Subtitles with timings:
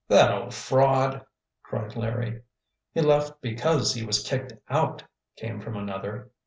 [0.07, 1.23] "That old fraud!"
[1.61, 2.41] cried Larry.
[2.91, 5.03] "He left because he was kicked out,"
[5.37, 6.31] came from another.